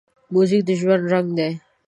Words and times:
موزیک 0.33 0.61
د 0.67 0.69
ژوند 0.79 1.03
رنګ 1.11 1.27
دی. 1.37 1.51